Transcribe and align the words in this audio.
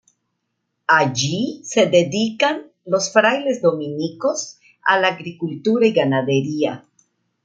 Allí 0.87 1.61
se 1.63 1.85
dedican, 1.85 2.63
los 2.85 3.13
frailes 3.13 3.61
dominicos, 3.61 4.57
a 4.83 4.99
la 4.99 5.09
agricultura 5.09 5.85
y 5.85 5.93
ganadería. 5.93 6.83